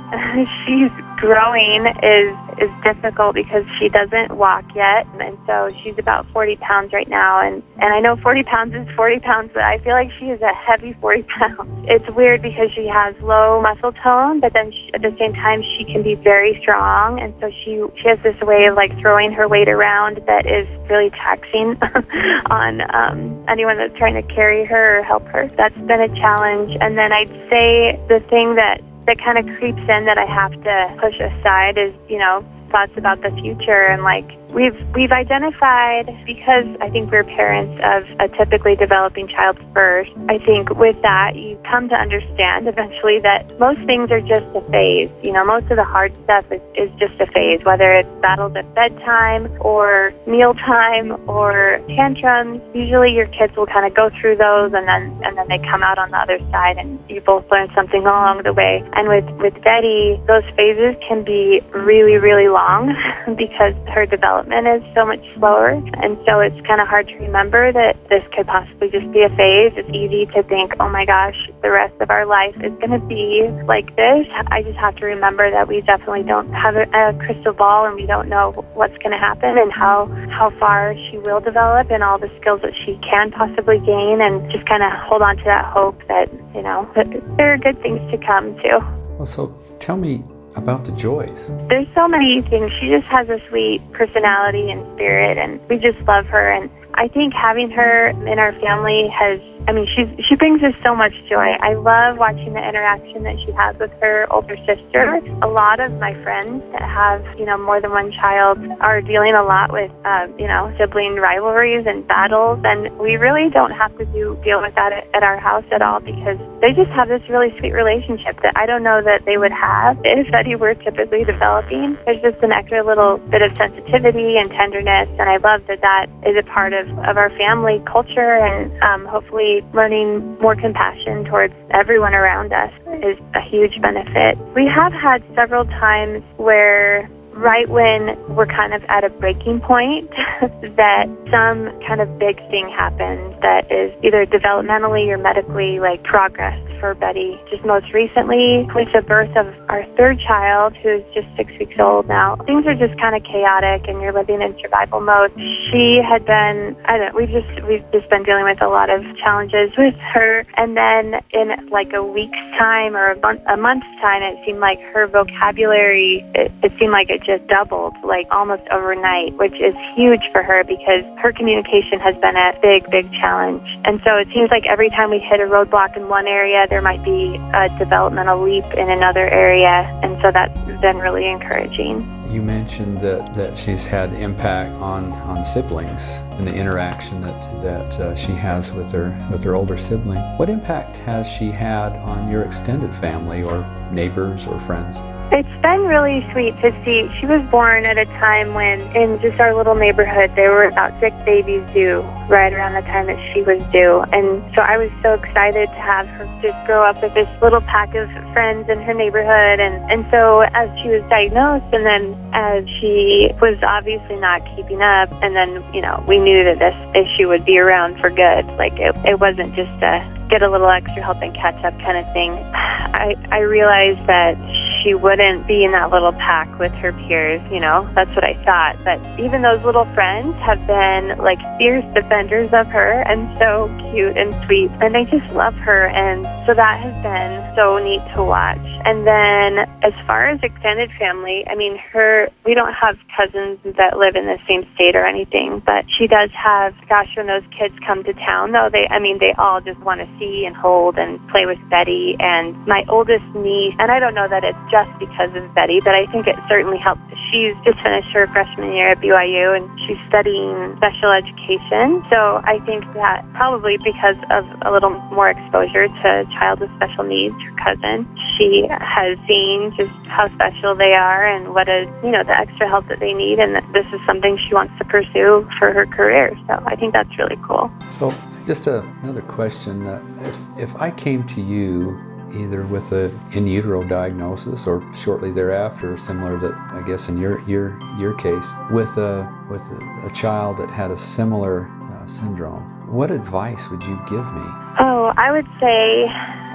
she's 0.64 0.90
growing 1.18 1.86
is 2.02 2.34
is 2.58 2.70
difficult 2.82 3.34
because 3.34 3.64
she 3.78 3.88
doesn't 3.88 4.36
walk 4.36 4.64
yet, 4.74 5.06
and 5.20 5.38
so 5.46 5.70
she's 5.82 5.96
about 5.98 6.26
40 6.32 6.56
pounds 6.56 6.92
right 6.92 7.08
now. 7.08 7.40
And 7.40 7.62
and 7.80 7.92
I 7.92 8.00
know 8.00 8.16
40 8.16 8.42
pounds 8.44 8.74
is 8.74 8.86
40 8.96 9.20
pounds, 9.20 9.50
but 9.54 9.62
I 9.62 9.78
feel 9.78 9.92
like 9.92 10.10
she 10.18 10.26
is 10.26 10.40
a 10.42 10.52
heavy 10.54 10.94
40 11.00 11.22
pounds. 11.38 11.86
It's 11.88 12.08
weird 12.10 12.42
because 12.42 12.70
she 12.72 12.86
has 12.86 13.14
low 13.20 13.60
muscle 13.60 13.92
tone, 13.92 14.40
but 14.40 14.52
then 14.52 14.72
she, 14.72 14.90
at 14.94 15.02
the 15.02 15.14
same 15.18 15.34
time 15.34 15.62
she 15.62 15.84
can 15.84 16.02
be 16.02 16.14
very 16.14 16.60
strong, 16.60 17.20
and 17.20 17.34
so 17.40 17.50
she 17.50 17.82
she 18.00 18.08
has 18.08 18.18
this 18.22 18.40
way 18.40 18.66
of 18.66 18.76
like 18.76 18.96
throwing 18.98 19.32
her 19.32 19.48
weight 19.48 19.68
around 19.68 20.22
that 20.26 20.46
is 20.46 20.66
really 20.88 21.10
taxing 21.10 21.76
on 22.50 22.80
um, 22.94 23.44
anyone 23.48 23.76
that's 23.76 23.96
trying 23.96 24.14
to 24.14 24.22
carry 24.34 24.64
her 24.64 25.00
or 25.00 25.02
help 25.02 25.24
her. 25.26 25.50
That's 25.56 25.76
been 25.76 26.00
a 26.00 26.08
challenge. 26.16 26.76
And 26.80 26.96
then 26.96 27.12
I'd 27.12 27.28
say 27.50 28.00
the 28.08 28.20
thing 28.28 28.54
that 28.54 28.80
that 29.08 29.18
kind 29.24 29.38
of 29.38 29.46
creeps 29.56 29.80
in 29.80 30.04
that 30.04 30.18
I 30.18 30.26
have 30.26 30.52
to 30.52 30.96
push 31.00 31.18
aside 31.18 31.78
is, 31.78 31.94
you 32.10 32.18
know, 32.18 32.44
thoughts 32.70 32.92
about 32.96 33.22
the 33.22 33.30
future 33.40 33.86
and 33.86 34.02
like 34.02 34.28
we've 34.52 34.94
we've 34.94 35.12
identified 35.12 36.06
because 36.24 36.66
I 36.80 36.90
think 36.90 37.10
we're 37.10 37.24
parents 37.24 37.80
of 37.84 38.04
a 38.18 38.28
typically 38.36 38.76
developing 38.76 39.28
child 39.28 39.58
first. 39.74 40.10
I 40.28 40.38
think 40.38 40.70
with 40.70 41.00
that 41.02 41.36
you 41.36 41.58
come 41.64 41.88
to 41.88 41.94
understand 41.94 42.68
eventually 42.68 43.18
that 43.20 43.58
most 43.58 43.80
things 43.84 44.10
are 44.10 44.20
just 44.20 44.46
a 44.54 44.60
phase. 44.70 45.10
You 45.22 45.32
know, 45.32 45.44
most 45.44 45.70
of 45.70 45.76
the 45.76 45.84
hard 45.84 46.12
stuff 46.24 46.50
is, 46.50 46.60
is 46.74 46.90
just 46.98 47.20
a 47.20 47.26
phase, 47.26 47.62
whether 47.64 47.92
it's 47.92 48.08
battles 48.20 48.56
at 48.56 48.74
bedtime 48.74 49.50
or 49.60 50.12
mealtime 50.26 51.28
or 51.28 51.80
tantrums. 51.88 52.62
Usually 52.74 53.14
your 53.14 53.26
kids 53.26 53.56
will 53.56 53.66
kind 53.66 53.86
of 53.86 53.94
go 53.94 54.10
through 54.20 54.36
those 54.36 54.72
and 54.72 54.88
then 54.88 55.20
and 55.24 55.36
then 55.36 55.48
they 55.48 55.58
come 55.58 55.82
out 55.82 55.98
on 55.98 56.10
the 56.10 56.18
other 56.18 56.38
side 56.50 56.78
and 56.78 56.98
you 57.08 57.20
both 57.20 57.50
learn 57.50 57.68
something 57.74 58.02
along 58.02 58.42
the 58.44 58.52
way. 58.52 58.82
And 58.94 59.08
with 59.08 59.28
with 59.38 59.62
Betty, 59.62 60.20
those 60.26 60.44
phases 60.56 60.96
can 61.06 61.22
be 61.22 61.60
really 61.72 62.16
really 62.16 62.48
long 62.48 62.94
because 63.36 63.74
her 63.88 64.06
development 64.06 64.37
development 64.42 64.84
is 64.84 64.94
so 64.94 65.04
much 65.04 65.24
slower. 65.34 65.70
And 65.94 66.18
so 66.26 66.40
it's 66.40 66.60
kind 66.66 66.80
of 66.80 66.88
hard 66.88 67.08
to 67.08 67.14
remember 67.16 67.72
that 67.72 67.96
this 68.08 68.24
could 68.32 68.46
possibly 68.46 68.90
just 68.90 69.10
be 69.12 69.22
a 69.22 69.28
phase. 69.30 69.72
It's 69.76 69.88
easy 69.90 70.26
to 70.26 70.42
think, 70.42 70.74
oh 70.80 70.88
my 70.88 71.04
gosh, 71.04 71.50
the 71.62 71.70
rest 71.70 71.94
of 72.00 72.10
our 72.10 72.26
life 72.26 72.54
is 72.56 72.72
going 72.78 72.90
to 72.90 72.98
be 73.00 73.48
like 73.64 73.94
this. 73.96 74.26
I 74.48 74.62
just 74.62 74.78
have 74.78 74.96
to 74.96 75.06
remember 75.06 75.50
that 75.50 75.68
we 75.68 75.80
definitely 75.80 76.22
don't 76.22 76.52
have 76.52 76.76
a, 76.76 76.88
crystal 77.18 77.52
ball 77.52 77.86
and 77.86 77.94
we 77.94 78.06
don't 78.06 78.28
know 78.28 78.52
what's 78.74 78.96
going 78.98 79.10
to 79.10 79.18
happen 79.18 79.56
and 79.56 79.72
how, 79.72 80.06
how 80.30 80.50
far 80.58 80.94
she 81.10 81.18
will 81.18 81.40
develop 81.40 81.90
and 81.90 82.02
all 82.02 82.18
the 82.18 82.30
skills 82.40 82.60
that 82.62 82.74
she 82.76 82.96
can 82.98 83.30
possibly 83.30 83.78
gain 83.80 84.20
and 84.20 84.50
just 84.50 84.66
kind 84.66 84.82
of 84.82 84.92
hold 84.92 85.22
on 85.22 85.36
to 85.36 85.44
that 85.44 85.64
hope 85.72 86.00
that, 86.06 86.30
you 86.54 86.62
know, 86.62 86.88
that 86.94 87.06
there 87.36 87.52
are 87.52 87.58
good 87.58 87.80
things 87.82 87.98
to 88.10 88.18
come 88.18 88.54
too. 88.62 88.78
Well, 89.16 89.26
so 89.26 89.58
tell 89.78 89.96
me 89.96 90.22
about 90.58 90.84
the 90.84 90.92
joys? 90.92 91.46
There's 91.68 91.88
so 91.94 92.08
many 92.08 92.42
things. 92.42 92.72
She 92.72 92.88
just 92.88 93.06
has 93.06 93.28
a 93.28 93.40
sweet 93.48 93.80
personality 93.92 94.70
and 94.70 94.84
spirit, 94.94 95.38
and 95.38 95.60
we 95.68 95.78
just 95.78 95.98
love 96.00 96.26
her. 96.26 96.50
And 96.50 96.70
I 96.94 97.08
think 97.08 97.32
having 97.32 97.70
her 97.70 98.08
in 98.08 98.38
our 98.38 98.52
family 98.60 99.08
has 99.08 99.40
I 99.68 99.72
mean, 99.72 99.86
she's 99.86 100.08
she 100.24 100.34
brings 100.34 100.62
us 100.62 100.72
so 100.82 100.96
much 100.96 101.12
joy. 101.28 101.50
I 101.60 101.74
love 101.74 102.16
watching 102.16 102.54
the 102.54 102.66
interaction 102.66 103.22
that 103.24 103.38
she 103.38 103.52
has 103.52 103.76
with 103.76 103.92
her 104.00 104.26
older 104.32 104.56
sister. 104.64 105.20
A 105.42 105.46
lot 105.46 105.78
of 105.78 105.92
my 106.00 106.14
friends 106.22 106.62
that 106.72 106.80
have, 106.80 107.22
you 107.38 107.44
know, 107.44 107.58
more 107.58 107.78
than 107.78 107.90
one 107.90 108.10
child 108.10 108.58
are 108.80 109.02
dealing 109.02 109.34
a 109.34 109.42
lot 109.42 109.70
with, 109.70 109.90
uh, 110.06 110.26
you 110.38 110.46
know, 110.46 110.74
sibling 110.78 111.16
rivalries 111.16 111.86
and 111.86 112.08
battles, 112.08 112.60
and 112.64 112.96
we 112.98 113.18
really 113.18 113.50
don't 113.50 113.72
have 113.72 113.96
to 113.98 114.06
do 114.06 114.40
deal 114.42 114.62
with 114.62 114.74
that 114.74 114.94
at, 114.94 115.06
at 115.12 115.22
our 115.22 115.38
house 115.38 115.66
at 115.70 115.82
all 115.82 116.00
because 116.00 116.38
they 116.60 116.72
just 116.72 116.90
have 116.90 117.08
this 117.08 117.22
really 117.28 117.56
sweet 117.58 117.72
relationship 117.72 118.40
that 118.42 118.56
I 118.56 118.66
don't 118.66 118.82
know 118.82 119.02
that 119.02 119.24
they 119.24 119.38
would 119.38 119.52
have 119.52 119.98
if 120.04 120.30
Betty 120.30 120.54
were 120.54 120.74
typically 120.74 121.24
developing. 121.24 121.98
There's 122.04 122.20
just 122.20 122.42
an 122.42 122.52
extra 122.52 122.84
little 122.84 123.18
bit 123.18 123.42
of 123.42 123.56
sensitivity 123.56 124.38
and 124.38 124.50
tenderness, 124.50 125.08
and 125.18 125.28
I 125.28 125.36
love 125.36 125.66
that 125.68 125.80
that 125.80 126.06
is 126.26 126.36
a 126.36 126.42
part 126.42 126.72
of 126.72 126.88
of 127.00 127.16
our 127.16 127.30
family 127.30 127.82
culture, 127.86 128.36
and 128.36 128.82
um, 128.82 129.04
hopefully 129.06 129.62
learning 129.72 130.38
more 130.40 130.56
compassion 130.56 131.24
towards 131.24 131.54
everyone 131.70 132.14
around 132.14 132.52
us 132.52 132.72
is 133.02 133.18
a 133.34 133.40
huge 133.40 133.80
benefit. 133.80 134.36
We 134.54 134.66
have 134.66 134.92
had 134.92 135.22
several 135.34 135.64
times 135.64 136.22
where 136.36 137.08
right 137.38 137.68
when 137.68 138.18
we're 138.34 138.46
kind 138.46 138.74
of 138.74 138.82
at 138.88 139.04
a 139.04 139.08
breaking 139.08 139.60
point 139.60 140.10
that 140.76 141.08
some 141.30 141.70
kind 141.86 142.00
of 142.00 142.18
big 142.18 142.36
thing 142.50 142.68
happens 142.68 143.40
that 143.42 143.70
is 143.70 143.94
either 144.02 144.26
developmentally 144.26 145.08
or 145.08 145.18
medically 145.18 145.78
like 145.78 146.02
progress 146.02 146.58
for 146.80 146.94
Betty. 146.94 147.40
Just 147.50 147.64
most 147.64 147.92
recently, 147.92 148.68
with 148.74 148.92
the 148.92 149.02
birth 149.02 149.34
of 149.36 149.52
our 149.68 149.84
third 149.96 150.18
child, 150.20 150.76
who's 150.76 151.02
just 151.14 151.26
six 151.36 151.50
weeks 151.58 151.78
old 151.78 152.08
now, 152.08 152.36
things 152.46 152.66
are 152.66 152.74
just 152.74 152.98
kind 153.00 153.14
of 153.14 153.22
chaotic, 153.24 153.88
and 153.88 154.00
you're 154.00 154.12
living 154.12 154.42
in 154.42 154.58
survival 154.60 155.00
mode. 155.00 155.32
She 155.36 155.96
had 155.96 156.24
been, 156.24 156.76
I 156.84 156.98
don't, 156.98 157.12
know, 157.12 157.18
we've 157.18 157.30
just 157.30 157.66
we've 157.66 157.84
just 157.92 158.08
been 158.10 158.22
dealing 158.22 158.44
with 158.44 158.62
a 158.62 158.68
lot 158.68 158.90
of 158.90 159.04
challenges 159.16 159.70
with 159.76 159.94
her, 159.96 160.46
and 160.56 160.76
then 160.76 161.20
in 161.30 161.68
like 161.70 161.92
a 161.92 162.02
week's 162.02 162.38
time 162.56 162.96
or 162.96 163.12
a, 163.12 163.20
month, 163.20 163.42
a 163.46 163.56
month's 163.56 163.86
time, 164.00 164.22
it 164.22 164.38
seemed 164.44 164.60
like 164.60 164.80
her 164.92 165.06
vocabulary, 165.06 166.24
it, 166.34 166.52
it 166.62 166.72
seemed 166.78 166.92
like 166.92 167.10
it 167.10 167.22
just 167.28 167.46
doubled, 167.46 167.94
like 168.02 168.26
almost 168.30 168.62
overnight, 168.70 169.36
which 169.36 169.54
is 169.60 169.74
huge 169.94 170.32
for 170.32 170.42
her 170.42 170.64
because 170.64 171.04
her 171.20 171.30
communication 171.30 172.00
has 172.00 172.16
been 172.16 172.36
a 172.36 172.58
big, 172.62 172.90
big 172.90 173.12
challenge. 173.12 173.62
And 173.84 174.00
so 174.02 174.16
it 174.16 174.28
seems 174.32 174.50
like 174.50 174.64
every 174.64 174.88
time 174.88 175.10
we 175.10 175.18
hit 175.18 175.38
a 175.38 175.44
roadblock 175.44 175.94
in 175.96 176.08
one 176.08 176.26
area, 176.26 176.66
there 176.68 176.80
might 176.80 177.04
be 177.04 177.36
a 177.52 177.68
developmental 177.78 178.42
leap 178.42 178.64
in 178.72 178.88
another 178.88 179.28
area, 179.28 179.84
and 180.02 180.20
so 180.22 180.32
that's 180.32 180.56
been 180.80 180.96
really 180.96 181.28
encouraging. 181.28 182.14
You 182.30 182.40
mentioned 182.40 183.00
that, 183.02 183.34
that 183.34 183.58
she's 183.58 183.86
had 183.86 184.12
impact 184.14 184.72
on, 184.80 185.12
on 185.12 185.44
siblings 185.44 186.16
and 186.38 186.46
the 186.46 186.54
interaction 186.54 187.20
that, 187.22 187.62
that 187.62 188.00
uh, 188.00 188.14
she 188.14 188.32
has 188.32 188.72
with 188.72 188.92
her 188.92 189.16
with 189.30 189.42
her 189.42 189.54
older 189.54 189.76
sibling. 189.76 190.20
What 190.38 190.48
impact 190.48 190.96
has 190.98 191.28
she 191.28 191.50
had 191.50 191.96
on 191.98 192.30
your 192.30 192.42
extended 192.42 192.94
family 192.94 193.42
or 193.42 193.66
neighbors 193.92 194.46
or 194.46 194.60
friends? 194.60 194.98
It's 195.30 195.62
been 195.62 195.82
really 195.82 196.26
sweet 196.32 196.58
to 196.62 196.72
see. 196.84 197.06
She 197.20 197.26
was 197.26 197.42
born 197.50 197.84
at 197.84 197.98
a 197.98 198.06
time 198.06 198.54
when, 198.54 198.80
in 198.96 199.20
just 199.20 199.38
our 199.38 199.54
little 199.54 199.74
neighborhood, 199.74 200.34
there 200.34 200.50
were 200.50 200.64
about 200.64 200.98
six 201.00 201.14
babies 201.26 201.62
due 201.74 202.00
right 202.30 202.50
around 202.50 202.72
the 202.72 202.88
time 202.88 203.08
that 203.08 203.20
she 203.34 203.42
was 203.42 203.62
due. 203.70 204.00
And 204.10 204.42
so 204.54 204.62
I 204.62 204.78
was 204.78 204.90
so 205.02 205.12
excited 205.12 205.68
to 205.68 205.74
have 205.74 206.06
her 206.08 206.24
just 206.40 206.56
grow 206.66 206.82
up 206.82 207.02
with 207.02 207.12
this 207.12 207.28
little 207.42 207.60
pack 207.60 207.94
of 207.94 208.08
friends 208.32 208.70
in 208.70 208.80
her 208.80 208.94
neighborhood. 208.94 209.60
And, 209.60 209.74
and 209.90 210.10
so 210.10 210.40
as 210.54 210.70
she 210.80 210.88
was 210.88 211.02
diagnosed, 211.10 211.74
and 211.74 211.84
then 211.84 212.16
as 212.32 212.66
she 212.80 213.30
was 213.38 213.58
obviously 213.62 214.16
not 214.16 214.40
keeping 214.56 214.80
up, 214.80 215.12
and 215.20 215.36
then, 215.36 215.62
you 215.74 215.82
know, 215.82 216.02
we 216.08 216.18
knew 216.18 216.42
that 216.42 216.58
this 216.58 217.06
issue 217.06 217.28
would 217.28 217.44
be 217.44 217.58
around 217.58 218.00
for 218.00 218.08
good. 218.08 218.46
Like 218.56 218.78
it, 218.78 218.96
it 219.04 219.20
wasn't 219.20 219.54
just 219.54 219.82
a 219.82 220.16
get 220.30 220.42
a 220.42 220.50
little 220.50 220.68
extra 220.68 221.02
help 221.02 221.22
and 221.22 221.34
catch 221.34 221.62
up 221.64 221.78
kind 221.80 221.98
of 221.98 222.10
thing. 222.14 222.32
I, 222.54 223.14
I 223.30 223.40
realized 223.40 224.06
that 224.06 224.36
she 224.82 224.94
wouldn't 224.94 225.46
be 225.46 225.64
in 225.64 225.72
that 225.72 225.90
little 225.90 226.12
pack 226.12 226.58
with 226.58 226.72
her 226.74 226.92
peers, 226.92 227.40
you 227.52 227.60
know, 227.60 227.88
that's 227.94 228.14
what 228.14 228.24
I 228.24 228.34
thought. 228.44 228.76
But 228.84 229.00
even 229.20 229.42
those 229.42 229.62
little 229.64 229.84
friends 229.94 230.34
have 230.36 230.64
been 230.66 231.18
like 231.18 231.40
fierce 231.58 231.84
defenders 231.94 232.50
of 232.52 232.66
her 232.68 233.02
and 233.02 233.38
so 233.38 233.68
cute 233.90 234.16
and 234.16 234.34
sweet. 234.46 234.70
And 234.80 234.96
I 234.96 235.04
just 235.04 235.30
love 235.32 235.54
her. 235.54 235.88
And 235.88 236.22
so 236.46 236.54
that 236.54 236.80
has 236.80 237.02
been 237.02 237.56
so 237.56 237.78
neat 237.78 238.02
to 238.14 238.22
watch. 238.22 238.58
And 238.84 239.06
then 239.06 239.68
as 239.82 239.92
far 240.06 240.26
as 240.28 240.40
extended 240.42 240.90
family, 240.98 241.46
I 241.46 241.54
mean, 241.54 241.76
her, 241.76 242.28
we 242.44 242.54
don't 242.54 242.72
have 242.72 242.98
cousins 243.16 243.58
that 243.76 243.96
live 243.96 244.16
in 244.16 244.26
the 244.26 244.38
same 244.46 244.66
state 244.74 244.96
or 244.96 245.04
anything, 245.06 245.60
but 245.60 245.84
she 245.88 246.06
does 246.06 246.30
have, 246.32 246.74
gosh, 246.88 247.16
when 247.16 247.26
those 247.26 247.44
kids 247.56 247.74
come 247.86 248.02
to 248.04 248.12
town, 248.14 248.52
though, 248.52 248.68
they, 248.70 248.88
I 248.88 248.98
mean, 248.98 249.18
they 249.18 249.32
all 249.34 249.60
just 249.60 249.78
want 249.80 250.00
to 250.00 250.18
see 250.18 250.44
and 250.46 250.56
hold 250.56 250.98
and 250.98 251.26
play 251.28 251.46
with 251.46 251.58
Betty. 251.70 252.16
And 252.18 252.56
my 252.66 252.84
oldest 252.88 253.24
niece, 253.34 253.74
and 253.78 253.90
I 253.90 253.98
don't 253.98 254.14
know 254.14 254.28
that 254.28 254.42
it's 254.42 254.58
just 254.70 254.90
because 254.98 255.34
of 255.34 255.54
Betty, 255.54 255.80
but 255.80 255.94
I 255.94 256.06
think 256.06 256.26
it 256.26 256.36
certainly 256.48 256.78
helped. 256.78 257.02
She's 257.30 257.54
just 257.64 257.80
finished 257.80 258.10
her 258.10 258.26
freshman 258.28 258.72
year 258.72 258.88
at 258.88 259.00
BYU 259.00 259.56
and 259.56 259.80
she's 259.80 259.98
studying 260.08 260.76
special 260.76 261.10
education. 261.10 262.04
So 262.10 262.40
I 262.44 262.60
think 262.66 262.84
that 262.94 263.24
probably 263.34 263.76
because 263.78 264.16
of 264.30 264.44
a 264.62 264.72
little 264.72 264.90
more 264.90 265.30
exposure 265.30 265.88
to 265.88 266.20
a 266.20 266.24
child 266.32 266.60
with 266.60 266.74
special 266.76 267.04
needs, 267.04 267.34
her 267.42 267.52
cousin, 267.62 268.08
she 268.36 268.66
has 268.70 269.18
seen 269.26 269.67
just 269.76 269.92
how 270.06 270.32
special 270.34 270.74
they 270.74 270.94
are 270.94 271.26
and 271.26 271.54
what 271.54 271.68
a, 271.68 271.84
you 272.02 272.10
know, 272.10 272.22
the 272.22 272.36
extra 272.36 272.68
help 272.68 272.88
that 272.88 273.00
they 273.00 273.14
need. 273.14 273.38
And 273.38 273.54
that 273.54 273.64
this 273.72 273.86
is 273.92 274.00
something 274.06 274.36
she 274.36 274.54
wants 274.54 274.76
to 274.78 274.84
pursue 274.84 275.48
for 275.58 275.72
her 275.72 275.86
career. 275.86 276.36
So 276.46 276.62
I 276.66 276.76
think 276.76 276.92
that's 276.92 277.16
really 277.18 277.38
cool. 277.46 277.70
So 277.98 278.14
just 278.46 278.66
a, 278.66 278.80
another 279.02 279.22
question. 279.22 279.86
Uh, 279.86 280.02
if, 280.22 280.38
if 280.58 280.76
I 280.76 280.90
came 280.90 281.24
to 281.28 281.40
you 281.40 281.98
either 282.34 282.66
with 282.66 282.92
a 282.92 283.10
in 283.32 283.46
utero 283.46 283.82
diagnosis 283.82 284.66
or 284.66 284.84
shortly 284.94 285.32
thereafter, 285.32 285.96
similar 285.96 286.38
that 286.38 286.54
I 286.72 286.82
guess 286.86 287.08
in 287.08 287.18
your 287.18 287.40
your 287.42 287.78
your 287.98 288.14
case, 288.14 288.52
with 288.70 288.96
a 288.98 289.28
with 289.50 289.62
a, 289.70 290.06
a 290.06 290.10
child 290.10 290.58
that 290.58 290.70
had 290.70 290.90
a 290.90 290.96
similar 290.96 291.68
uh, 291.90 292.06
syndrome. 292.06 292.62
What 292.88 293.10
advice 293.10 293.68
would 293.70 293.82
you 293.82 294.00
give 294.08 294.32
me? 294.32 294.44
Oh, 294.78 295.12
I 295.16 295.30
would 295.30 295.46
say 295.60 296.06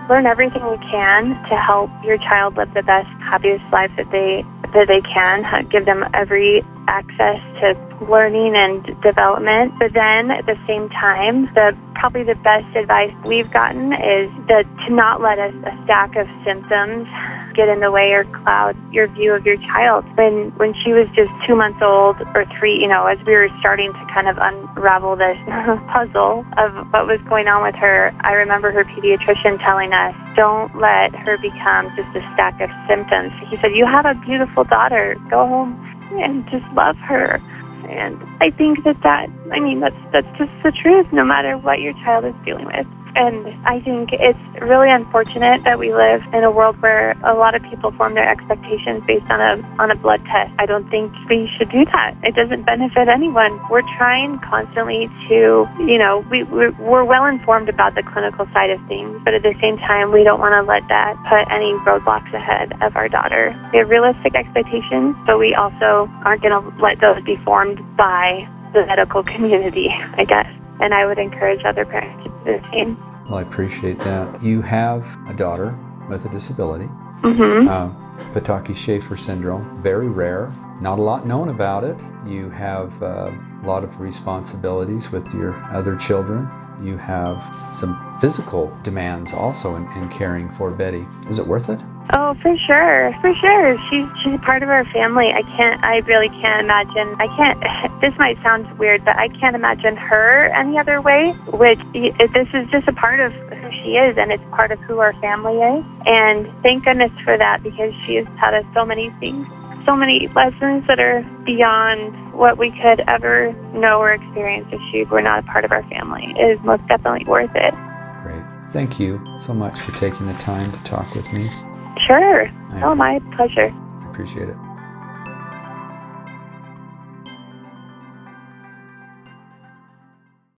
learn 0.09 0.25
everything 0.25 0.61
you 0.61 0.77
can 0.89 1.29
to 1.49 1.55
help 1.57 1.89
your 2.03 2.17
child 2.17 2.55
live 2.55 2.73
the 2.73 2.83
best, 2.83 3.07
happiest 3.21 3.63
life 3.71 3.91
that 3.97 4.11
they 4.11 4.45
that 4.73 4.87
they 4.87 5.01
can. 5.01 5.67
Give 5.69 5.85
them 5.85 6.05
every 6.13 6.63
access 6.87 7.41
to 7.59 7.77
learning 8.09 8.55
and 8.55 8.83
development. 9.01 9.73
But 9.79 9.93
then 9.93 10.31
at 10.31 10.45
the 10.45 10.57
same 10.67 10.89
time, 10.89 11.45
the 11.53 11.77
probably 11.95 12.23
the 12.23 12.35
best 12.35 12.75
advice 12.75 13.13
we've 13.25 13.51
gotten 13.51 13.93
is 13.93 14.29
that 14.47 14.65
to 14.85 14.93
not 14.93 15.21
let 15.21 15.39
a, 15.39 15.49
a 15.67 15.83
stack 15.83 16.15
of 16.15 16.27
symptoms 16.43 17.07
get 17.53 17.69
in 17.69 17.79
the 17.79 17.91
way 17.91 18.13
or 18.13 18.25
cloud 18.25 18.75
your 18.93 19.07
view 19.07 19.33
of 19.33 19.45
your 19.45 19.57
child. 19.57 20.05
When 20.17 20.51
when 20.57 20.73
she 20.73 20.93
was 20.93 21.07
just 21.13 21.31
two 21.45 21.55
months 21.55 21.81
old 21.81 22.17
or 22.35 22.45
three, 22.57 22.79
you 22.79 22.87
know, 22.87 23.05
as 23.05 23.17
we 23.25 23.33
were 23.33 23.49
starting 23.59 23.93
to 23.93 24.05
kind 24.13 24.27
of 24.27 24.37
unravel 24.37 25.15
this 25.15 25.37
puzzle 25.91 26.45
of 26.57 26.73
what 26.91 27.07
was 27.07 27.21
going 27.21 27.47
on 27.47 27.63
with 27.63 27.75
her, 27.75 28.13
I 28.21 28.33
remember 28.33 28.71
her 28.71 28.83
pediatrician 28.83 29.59
telling 29.59 29.93
us, 29.93 30.15
"Don't 30.35 30.75
let 30.79 31.15
her 31.15 31.37
become 31.37 31.95
just 31.95 32.15
a 32.15 32.21
stack 32.33 32.59
of 32.61 32.69
symptoms." 32.87 33.31
He 33.49 33.57
said, 33.57 33.75
"You 33.75 33.85
have 33.85 34.05
a 34.05 34.15
beautiful 34.15 34.63
daughter. 34.63 35.15
Go 35.29 35.47
home 35.47 35.73
and 36.21 36.49
just 36.49 36.65
love 36.73 36.97
her." 36.97 37.41
And 37.89 38.17
I 38.41 38.49
think 38.49 38.83
that 38.85 39.01
that, 39.03 39.29
I 39.51 39.59
mean, 39.59 39.79
that's 39.79 39.95
that's 40.11 40.37
just 40.37 40.51
the 40.63 40.71
truth. 40.71 41.11
No 41.11 41.23
matter 41.23 41.57
what 41.57 41.81
your 41.81 41.93
child 41.93 42.25
is 42.25 42.33
dealing 42.45 42.65
with, 42.65 42.87
and 43.15 43.47
I 43.65 43.79
think 43.79 44.13
it's 44.13 44.39
really 44.61 44.89
unfortunate 44.89 45.63
that 45.63 45.77
we 45.77 45.93
live 45.93 46.23
in 46.33 46.43
a 46.43 46.51
world 46.51 46.81
where 46.81 47.15
a 47.23 47.33
lot 47.33 47.55
of 47.55 47.63
people 47.63 47.91
form 47.91 48.15
their 48.15 48.27
expectations 48.27 49.03
based 49.05 49.29
on 49.29 49.39
a 49.39 49.63
on 49.79 49.91
a 49.91 49.95
blood 49.95 50.23
test. 50.25 50.51
I 50.57 50.65
don't 50.65 50.89
think 50.89 51.13
we 51.29 51.47
should 51.47 51.69
do 51.69 51.85
that. 51.85 52.15
It 52.23 52.35
doesn't 52.35 52.63
benefit 52.63 53.07
anyone. 53.07 53.59
We're 53.69 53.87
trying 53.97 54.39
constantly 54.39 55.09
to, 55.27 55.67
you 55.79 55.97
know, 55.97 56.25
we 56.29 56.43
we're, 56.43 56.71
we're 56.71 57.03
well 57.03 57.25
informed 57.25 57.69
about 57.69 57.95
the 57.95 58.03
clinical 58.03 58.47
side 58.53 58.69
of 58.69 58.85
things, 58.87 59.21
but 59.23 59.33
at 59.33 59.43
the 59.43 59.55
same 59.61 59.77
time, 59.77 60.11
we 60.11 60.23
don't 60.23 60.39
want 60.39 60.53
to 60.53 60.63
let 60.63 60.87
that 60.89 61.15
put 61.27 61.51
any 61.53 61.73
roadblocks 61.85 62.33
ahead 62.33 62.73
of 62.81 62.95
our 62.95 63.09
daughter. 63.09 63.55
We 63.71 63.79
have 63.79 63.89
realistic 63.89 64.35
expectations, 64.35 65.15
but 65.25 65.37
we 65.37 65.53
also 65.53 66.09
aren't 66.25 66.41
going 66.41 66.53
to 66.53 66.81
let 66.81 66.99
those 66.99 67.21
be 67.23 67.35
formed 67.37 67.79
by 67.95 68.47
the 68.73 68.85
medical 68.85 69.23
community, 69.23 69.89
I 69.89 70.25
guess. 70.25 70.47
And 70.79 70.93
I 70.93 71.05
would 71.05 71.19
encourage 71.19 71.63
other 71.63 71.85
parents 71.85 72.32
the. 72.45 72.95
Well, 73.25 73.35
I 73.39 73.41
appreciate 73.41 73.97
that. 73.99 74.43
You 74.43 74.61
have 74.61 75.05
a 75.27 75.33
daughter 75.33 75.77
with 76.09 76.25
a 76.25 76.29
disability, 76.29 76.89
Mm-hmm. 77.23 77.69
uh, 77.69 77.89
Potocki 78.33 78.75
Shaffer 78.75 79.15
syndrome, 79.15 79.81
very 79.81 80.09
rare. 80.09 80.51
Not 80.81 80.99
a 80.99 81.01
lot 81.01 81.25
known 81.25 81.47
about 81.49 81.85
it. 81.85 82.03
You 82.25 82.49
have 82.49 83.01
uh, 83.01 83.31
a 83.31 83.65
lot 83.65 83.83
of 83.85 83.99
responsibilities 84.01 85.09
with 85.11 85.33
your 85.33 85.53
other 85.71 85.95
children. 85.95 86.49
You 86.83 86.97
have 86.97 87.39
some 87.71 87.95
physical 88.19 88.75
demands 88.83 89.31
also 89.31 89.75
in, 89.77 89.89
in 89.93 90.09
caring 90.09 90.49
for 90.51 90.71
Betty. 90.71 91.05
Is 91.29 91.39
it 91.39 91.47
worth 91.47 91.69
it? 91.69 91.79
Oh, 92.11 92.35
for 92.41 92.57
sure, 92.57 93.15
for 93.21 93.33
sure. 93.35 93.77
She's 93.89 94.05
she's 94.21 94.39
part 94.41 94.61
of 94.61 94.69
our 94.69 94.85
family. 94.85 95.31
I 95.31 95.41
can't. 95.41 95.81
I 95.83 95.97
really 95.99 96.29
can't 96.29 96.63
imagine. 96.63 97.15
I 97.19 97.27
can't. 97.35 97.93
This 98.03 98.13
might 98.17 98.35
sound 98.43 98.69
weird, 98.77 99.05
but 99.05 99.15
I 99.15 99.29
can't 99.29 99.55
imagine 99.55 99.95
her 99.95 100.47
any 100.53 100.77
other 100.77 100.99
way. 100.99 101.31
Which 101.53 101.79
this 101.93 102.47
is 102.53 102.69
just 102.69 102.85
a 102.85 102.91
part 102.91 103.21
of 103.21 103.31
who 103.31 103.71
she 103.71 103.95
is, 103.95 104.17
and 104.17 104.29
it's 104.29 104.43
part 104.51 104.71
of 104.71 104.79
who 104.81 104.99
our 104.99 105.13
family 105.21 105.57
is. 105.61 105.85
And 106.05 106.51
thank 106.61 106.83
goodness 106.83 107.11
for 107.23 107.37
that 107.37 107.63
because 107.63 107.93
she 108.05 108.15
has 108.15 108.27
taught 108.39 108.53
us 108.53 108.65
so 108.73 108.85
many 108.85 109.09
things, 109.21 109.47
so 109.85 109.95
many 109.95 110.27
lessons 110.27 110.85
that 110.87 110.99
are 110.99 111.23
beyond 111.45 112.33
what 112.33 112.57
we 112.57 112.71
could 112.71 112.99
ever 113.07 113.53
know 113.73 113.99
or 113.99 114.11
experience 114.11 114.67
if 114.73 114.81
she 114.91 115.05
were 115.05 115.21
not 115.21 115.39
a 115.39 115.43
part 115.43 115.63
of 115.63 115.71
our 115.71 115.83
family. 115.83 116.33
It 116.37 116.57
is 116.57 116.65
most 116.65 116.85
definitely 116.87 117.23
worth 117.23 117.55
it. 117.55 117.73
Great. 118.21 118.43
Thank 118.73 118.99
you 118.99 119.21
so 119.39 119.53
much 119.53 119.79
for 119.79 119.93
taking 119.93 120.25
the 120.25 120.33
time 120.33 120.73
to 120.73 120.83
talk 120.83 121.15
with 121.15 121.31
me. 121.31 121.49
Sure. 121.97 122.49
Oh, 122.83 122.95
my 122.95 123.19
pleasure. 123.35 123.71
I 124.01 124.09
appreciate 124.09 124.49
it. 124.49 124.57